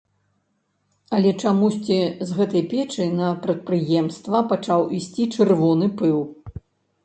[1.17, 1.97] Але чамусьці
[2.31, 6.19] з гэтай печы на прадпрыемства пачаў ісці чырвоны пыл.